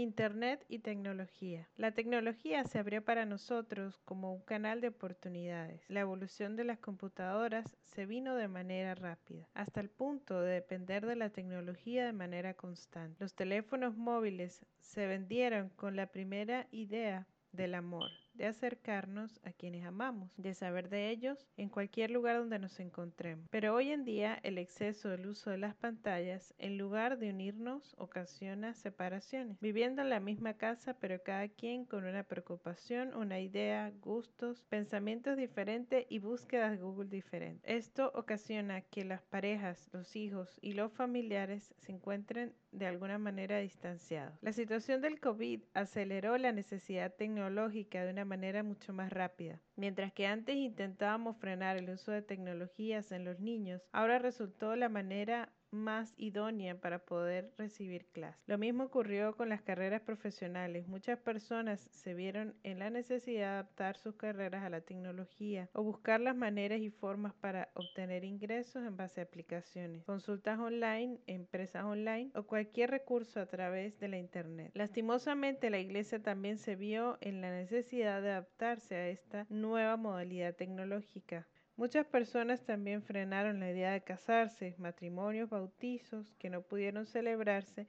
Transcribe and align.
Internet 0.00 0.64
y 0.68 0.78
tecnología. 0.78 1.68
La 1.76 1.92
tecnología 1.92 2.64
se 2.64 2.78
abrió 2.78 3.04
para 3.04 3.26
nosotros 3.26 3.98
como 4.04 4.32
un 4.32 4.40
canal 4.40 4.80
de 4.80 4.88
oportunidades. 4.88 5.82
La 5.88 6.00
evolución 6.00 6.56
de 6.56 6.64
las 6.64 6.78
computadoras 6.78 7.76
se 7.84 8.06
vino 8.06 8.34
de 8.34 8.48
manera 8.48 8.94
rápida, 8.94 9.48
hasta 9.52 9.80
el 9.80 9.90
punto 9.90 10.40
de 10.40 10.54
depender 10.54 11.04
de 11.04 11.16
la 11.16 11.30
tecnología 11.30 12.06
de 12.06 12.12
manera 12.12 12.54
constante. 12.54 13.16
Los 13.20 13.34
teléfonos 13.34 13.96
móviles 13.96 14.64
se 14.78 15.06
vendieron 15.06 15.68
con 15.70 15.96
la 15.96 16.06
primera 16.06 16.66
idea 16.70 17.26
del 17.52 17.74
amor, 17.74 18.10
de 18.40 18.46
acercarnos 18.46 19.38
a 19.44 19.52
quienes 19.52 19.84
amamos, 19.84 20.32
de 20.38 20.54
saber 20.54 20.88
de 20.88 21.10
ellos 21.10 21.46
en 21.58 21.68
cualquier 21.68 22.10
lugar 22.10 22.38
donde 22.38 22.58
nos 22.58 22.80
encontremos. 22.80 23.46
Pero 23.50 23.74
hoy 23.74 23.90
en 23.90 24.06
día 24.06 24.40
el 24.42 24.56
exceso 24.56 25.10
del 25.10 25.26
uso 25.26 25.50
de 25.50 25.58
las 25.58 25.74
pantallas, 25.74 26.54
en 26.56 26.78
lugar 26.78 27.18
de 27.18 27.28
unirnos, 27.28 27.94
ocasiona 27.98 28.72
separaciones, 28.72 29.58
viviendo 29.60 30.00
en 30.00 30.08
la 30.08 30.20
misma 30.20 30.54
casa, 30.54 30.94
pero 30.94 31.22
cada 31.22 31.48
quien 31.48 31.84
con 31.84 32.04
una 32.04 32.22
preocupación, 32.22 33.14
una 33.14 33.40
idea, 33.40 33.92
gustos, 34.00 34.64
pensamientos 34.70 35.36
diferentes 35.36 36.06
y 36.08 36.18
búsquedas 36.18 36.80
Google 36.80 37.10
diferentes. 37.10 37.60
Esto 37.70 38.10
ocasiona 38.14 38.80
que 38.80 39.04
las 39.04 39.20
parejas, 39.20 39.90
los 39.92 40.16
hijos 40.16 40.58
y 40.62 40.72
los 40.72 40.90
familiares 40.94 41.74
se 41.76 41.92
encuentren 41.92 42.54
de 42.72 42.86
alguna 42.86 43.18
manera 43.18 43.58
distanciados. 43.58 44.38
La 44.40 44.52
situación 44.52 45.02
del 45.02 45.20
COVID 45.20 45.60
aceleró 45.74 46.38
la 46.38 46.52
necesidad 46.52 47.14
tecnológica 47.14 48.02
de 48.02 48.12
una 48.12 48.24
manera 48.30 48.62
mucho 48.62 48.94
más 48.94 49.12
rápida. 49.12 49.60
Mientras 49.76 50.12
que 50.12 50.26
antes 50.26 50.56
intentábamos 50.56 51.36
frenar 51.36 51.76
el 51.76 51.90
uso 51.90 52.12
de 52.12 52.22
tecnologías 52.22 53.12
en 53.12 53.24
los 53.24 53.40
niños, 53.40 53.82
ahora 53.92 54.18
resultó 54.18 54.76
la 54.76 54.88
manera 54.88 55.52
más 55.70 56.14
idónea 56.16 56.80
para 56.80 57.00
poder 57.00 57.52
recibir 57.56 58.06
clases. 58.06 58.42
Lo 58.46 58.58
mismo 58.58 58.84
ocurrió 58.84 59.36
con 59.36 59.48
las 59.48 59.62
carreras 59.62 60.02
profesionales. 60.02 60.86
Muchas 60.86 61.18
personas 61.18 61.88
se 61.92 62.14
vieron 62.14 62.54
en 62.62 62.78
la 62.78 62.90
necesidad 62.90 63.40
de 63.40 63.44
adaptar 63.44 63.96
sus 63.96 64.14
carreras 64.14 64.64
a 64.64 64.70
la 64.70 64.80
tecnología 64.80 65.68
o 65.72 65.82
buscar 65.82 66.20
las 66.20 66.36
maneras 66.36 66.80
y 66.80 66.90
formas 66.90 67.34
para 67.34 67.70
obtener 67.74 68.24
ingresos 68.24 68.84
en 68.84 68.96
base 68.96 69.20
a 69.20 69.24
aplicaciones, 69.24 70.04
consultas 70.04 70.58
online, 70.58 71.18
empresas 71.26 71.84
online 71.84 72.30
o 72.34 72.44
cualquier 72.44 72.90
recurso 72.90 73.40
a 73.40 73.46
través 73.46 73.98
de 73.98 74.08
la 74.08 74.18
Internet. 74.18 74.72
Lastimosamente, 74.74 75.70
la 75.70 75.78
iglesia 75.78 76.22
también 76.22 76.58
se 76.58 76.76
vio 76.76 77.18
en 77.20 77.40
la 77.40 77.50
necesidad 77.50 78.22
de 78.22 78.30
adaptarse 78.30 78.94
a 78.94 79.08
esta 79.08 79.46
nueva 79.48 79.96
modalidad 79.96 80.54
tecnológica. 80.54 81.46
Muchas 81.80 82.04
personas 82.04 82.62
también 82.62 83.00
frenaron 83.00 83.58
la 83.58 83.70
idea 83.70 83.92
de 83.92 84.02
casarse, 84.02 84.74
matrimonios, 84.76 85.48
bautizos 85.48 86.34
que 86.34 86.50
no 86.50 86.60
pudieron 86.60 87.06
celebrarse 87.06 87.86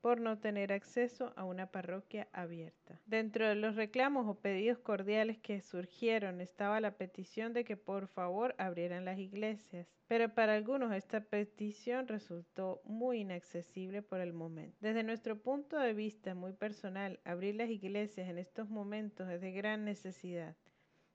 por 0.00 0.20
no 0.20 0.38
tener 0.38 0.72
acceso 0.72 1.32
a 1.34 1.42
una 1.42 1.66
parroquia 1.66 2.28
abierta. 2.32 3.00
Dentro 3.04 3.48
de 3.48 3.56
los 3.56 3.74
reclamos 3.74 4.28
o 4.28 4.38
pedidos 4.38 4.78
cordiales 4.78 5.38
que 5.38 5.60
surgieron 5.60 6.40
estaba 6.40 6.80
la 6.80 6.96
petición 6.96 7.52
de 7.52 7.64
que 7.64 7.76
por 7.76 8.06
favor 8.06 8.54
abrieran 8.58 9.04
las 9.04 9.18
iglesias, 9.18 9.88
pero 10.06 10.32
para 10.32 10.54
algunos 10.54 10.92
esta 10.92 11.22
petición 11.22 12.06
resultó 12.06 12.80
muy 12.84 13.22
inaccesible 13.22 14.02
por 14.02 14.20
el 14.20 14.32
momento. 14.32 14.78
Desde 14.80 15.02
nuestro 15.02 15.42
punto 15.42 15.80
de 15.80 15.94
vista 15.94 16.36
muy 16.36 16.52
personal, 16.52 17.18
abrir 17.24 17.56
las 17.56 17.70
iglesias 17.70 18.28
en 18.28 18.38
estos 18.38 18.68
momentos 18.68 19.28
es 19.28 19.40
de 19.40 19.50
gran 19.50 19.84
necesidad 19.84 20.54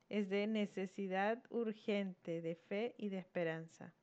es 0.09 0.29
de 0.29 0.47
necesidad 0.47 1.43
urgente 1.49 2.41
de 2.41 2.55
fe 2.55 2.95
y 2.97 3.09
de 3.09 3.17
esperanza. 3.17 3.93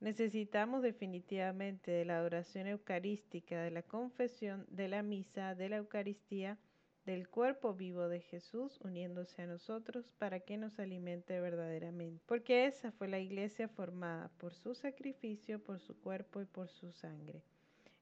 Necesitamos 0.00 0.82
definitivamente 0.82 1.90
de 1.90 2.04
la 2.06 2.18
adoración 2.18 2.66
eucarística, 2.66 3.62
de 3.62 3.70
la 3.70 3.82
confesión, 3.82 4.66
de 4.70 4.88
la 4.88 5.02
misa, 5.02 5.54
de 5.54 5.68
la 5.68 5.76
Eucaristía, 5.76 6.58
del 7.04 7.28
cuerpo 7.28 7.74
vivo 7.74 8.08
de 8.08 8.20
Jesús 8.20 8.78
uniéndose 8.82 9.42
a 9.42 9.46
nosotros 9.46 10.10
para 10.18 10.40
que 10.40 10.56
nos 10.56 10.78
alimente 10.78 11.40
verdaderamente. 11.40 12.22
Porque 12.26 12.66
esa 12.66 12.92
fue 12.92 13.08
la 13.08 13.18
iglesia 13.18 13.68
formada 13.68 14.30
por 14.38 14.54
su 14.54 14.74
sacrificio, 14.74 15.62
por 15.62 15.80
su 15.80 15.98
cuerpo 15.98 16.40
y 16.40 16.46
por 16.46 16.68
su 16.68 16.92
sangre. 16.92 17.42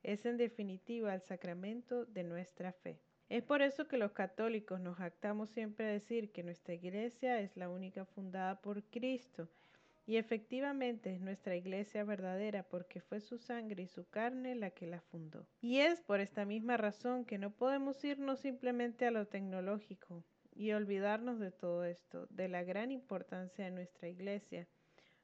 Es 0.02 0.24
en 0.26 0.36
definitiva 0.36 1.14
el 1.14 1.22
sacramento 1.22 2.04
de 2.06 2.22
nuestra 2.24 2.72
fe. 2.72 3.00
Es 3.28 3.42
por 3.42 3.60
eso 3.60 3.86
que 3.86 3.98
los 3.98 4.12
católicos 4.12 4.80
nos 4.80 4.96
jactamos 4.96 5.50
siempre 5.50 5.86
a 5.86 5.92
decir 5.92 6.32
que 6.32 6.42
nuestra 6.42 6.72
iglesia 6.74 7.40
es 7.40 7.56
la 7.56 7.68
única 7.68 8.06
fundada 8.06 8.60
por 8.62 8.82
Cristo. 8.84 9.48
Y 10.06 10.16
efectivamente 10.16 11.12
es 11.12 11.20
nuestra 11.20 11.54
iglesia 11.54 12.02
verdadera 12.02 12.62
porque 12.62 13.02
fue 13.02 13.20
su 13.20 13.36
sangre 13.36 13.82
y 13.82 13.86
su 13.86 14.08
carne 14.08 14.54
la 14.54 14.70
que 14.70 14.86
la 14.86 15.02
fundó. 15.02 15.46
Y 15.60 15.80
es 15.80 16.00
por 16.00 16.20
esta 16.20 16.46
misma 16.46 16.78
razón 16.78 17.26
que 17.26 17.36
no 17.36 17.50
podemos 17.50 18.02
irnos 18.02 18.40
simplemente 18.40 19.04
a 19.04 19.10
lo 19.10 19.26
tecnológico 19.26 20.24
y 20.54 20.72
olvidarnos 20.72 21.38
de 21.38 21.50
todo 21.50 21.84
esto, 21.84 22.26
de 22.30 22.48
la 22.48 22.64
gran 22.64 22.90
importancia 22.90 23.66
de 23.66 23.70
nuestra 23.70 24.08
iglesia, 24.08 24.66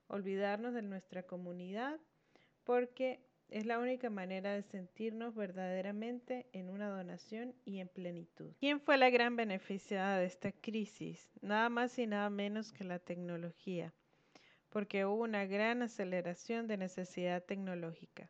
olvidarnos 0.07 0.75
de 0.75 0.83
nuestra 0.83 1.23
comunidad, 1.23 1.99
porque 2.65 3.25
es 3.55 3.67
la 3.67 3.79
única 3.79 4.11
manera 4.11 4.53
de 4.53 4.65
sentirnos 4.65 5.33
verdaderamente 5.37 6.49
en 6.53 6.71
una 6.71 6.89
donación 6.89 7.55
y 7.65 7.79
en 7.79 7.87
plenitud. 7.87 8.51
¿Quién 8.59 8.81
fue 8.81 8.99
la 8.99 9.11
gran 9.11 9.37
beneficiada 9.37 10.19
de 10.19 10.27
esta 10.27 10.51
crisis? 10.51 11.31
Nada 11.41 11.69
más 11.69 11.97
y 12.01 12.09
nada 12.09 12.31
menos 12.31 12.73
que 12.73 12.83
la 12.83 12.99
tecnología, 12.99 13.95
porque 14.71 15.07
hubo 15.07 15.23
una 15.23 15.47
gran 15.47 15.83
aceleración 15.83 16.67
de 16.67 16.79
necesidad 16.79 17.45
tecnológica. 17.45 18.29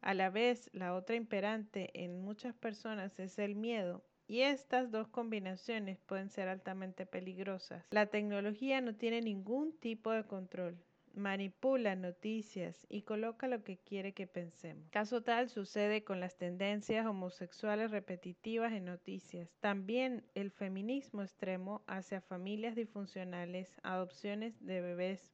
A 0.00 0.14
la 0.14 0.30
vez, 0.30 0.70
la 0.72 0.94
otra 0.94 1.16
imperante 1.16 1.90
en 1.92 2.18
muchas 2.18 2.54
personas 2.54 3.20
es 3.20 3.38
el 3.38 3.56
miedo, 3.56 4.06
y 4.26 4.40
estas 4.40 4.90
dos 4.90 5.06
combinaciones 5.08 6.00
pueden 6.00 6.30
ser 6.30 6.48
altamente 6.48 7.04
peligrosas. 7.04 7.84
La 7.90 8.06
tecnología 8.06 8.80
no 8.80 8.94
tiene 8.94 9.20
ningún 9.20 9.78
tipo 9.78 10.12
de 10.12 10.24
control 10.24 10.82
manipula 11.16 11.96
noticias 11.96 12.86
y 12.88 13.02
coloca 13.02 13.48
lo 13.48 13.64
que 13.64 13.78
quiere 13.78 14.12
que 14.12 14.26
pensemos. 14.26 14.88
Caso 14.90 15.22
tal 15.22 15.48
sucede 15.48 16.04
con 16.04 16.20
las 16.20 16.36
tendencias 16.36 17.06
homosexuales 17.06 17.90
repetitivas 17.90 18.72
en 18.72 18.84
noticias. 18.84 19.50
También 19.60 20.24
el 20.34 20.50
feminismo 20.50 21.22
extremo 21.22 21.82
hacia 21.86 22.20
familias 22.20 22.76
disfuncionales, 22.76 23.80
adopciones 23.82 24.64
de 24.64 24.80
bebés 24.80 25.32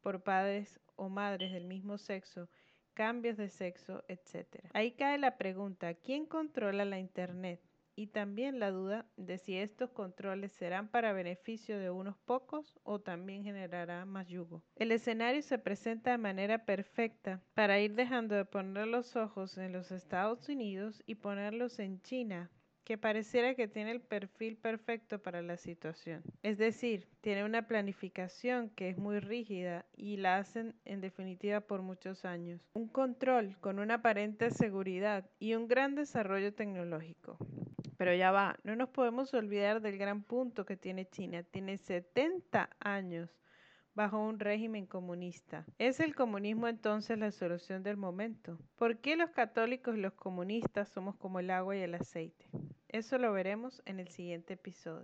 por 0.00 0.22
padres 0.22 0.80
o 0.96 1.08
madres 1.08 1.52
del 1.52 1.64
mismo 1.64 1.98
sexo, 1.98 2.48
cambios 2.94 3.36
de 3.36 3.48
sexo, 3.48 4.04
etc. 4.08 4.64
Ahí 4.72 4.92
cae 4.92 5.18
la 5.18 5.36
pregunta, 5.36 5.94
¿quién 5.94 6.26
controla 6.26 6.84
la 6.84 6.98
Internet? 6.98 7.60
Y 7.96 8.08
también 8.08 8.58
la 8.58 8.70
duda 8.70 9.06
de 9.16 9.38
si 9.38 9.56
estos 9.56 9.90
controles 9.90 10.52
serán 10.52 10.88
para 10.88 11.12
beneficio 11.12 11.78
de 11.78 11.90
unos 11.90 12.16
pocos 12.18 12.78
o 12.82 13.00
también 13.00 13.44
generará 13.44 14.04
más 14.04 14.28
yugo. 14.28 14.62
El 14.76 14.92
escenario 14.92 15.42
se 15.42 15.58
presenta 15.58 16.12
de 16.12 16.18
manera 16.18 16.64
perfecta 16.64 17.42
para 17.54 17.80
ir 17.80 17.94
dejando 17.94 18.34
de 18.34 18.44
poner 18.44 18.86
los 18.86 19.16
ojos 19.16 19.58
en 19.58 19.72
los 19.72 19.90
Estados 19.90 20.48
Unidos 20.48 21.02
y 21.06 21.16
ponerlos 21.16 21.78
en 21.78 22.00
China, 22.02 22.50
que 22.84 22.98
pareciera 22.98 23.54
que 23.54 23.66
tiene 23.66 23.92
el 23.92 24.00
perfil 24.00 24.56
perfecto 24.58 25.22
para 25.22 25.42
la 25.42 25.56
situación. 25.56 26.22
Es 26.42 26.58
decir, 26.58 27.08
tiene 27.22 27.44
una 27.44 27.66
planificación 27.66 28.68
que 28.70 28.90
es 28.90 28.98
muy 28.98 29.20
rígida 29.20 29.86
y 29.96 30.18
la 30.18 30.36
hacen 30.36 30.74
en 30.84 31.00
definitiva 31.00 31.62
por 31.62 31.80
muchos 31.80 32.24
años. 32.24 32.60
Un 32.74 32.88
control 32.88 33.56
con 33.60 33.78
una 33.78 33.94
aparente 33.94 34.50
seguridad 34.50 35.30
y 35.38 35.54
un 35.54 35.66
gran 35.66 35.94
desarrollo 35.94 36.52
tecnológico. 36.52 37.38
Pero 38.04 38.16
ya 38.16 38.32
va, 38.32 38.58
no 38.64 38.76
nos 38.76 38.90
podemos 38.90 39.32
olvidar 39.32 39.80
del 39.80 39.96
gran 39.96 40.22
punto 40.22 40.66
que 40.66 40.76
tiene 40.76 41.08
China. 41.08 41.42
Tiene 41.42 41.78
70 41.78 42.68
años 42.78 43.30
bajo 43.94 44.18
un 44.18 44.38
régimen 44.38 44.84
comunista. 44.84 45.64
¿Es 45.78 46.00
el 46.00 46.14
comunismo 46.14 46.68
entonces 46.68 47.18
la 47.18 47.30
solución 47.30 47.82
del 47.82 47.96
momento? 47.96 48.58
¿Por 48.76 48.98
qué 48.98 49.16
los 49.16 49.30
católicos 49.30 49.96
y 49.96 50.02
los 50.02 50.12
comunistas 50.12 50.90
somos 50.90 51.16
como 51.16 51.40
el 51.40 51.48
agua 51.48 51.76
y 51.76 51.80
el 51.80 51.94
aceite? 51.94 52.44
Eso 52.88 53.16
lo 53.16 53.32
veremos 53.32 53.80
en 53.86 54.00
el 54.00 54.08
siguiente 54.08 54.52
episodio. 54.52 55.00